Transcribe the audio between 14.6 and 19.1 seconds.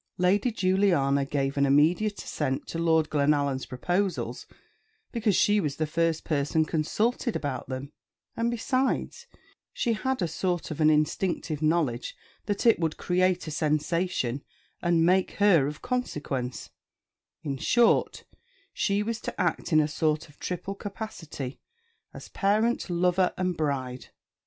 and make her of consequence in short, she